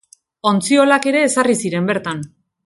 [0.51, 2.25] Ontziolak ere ezarri ziren bertan.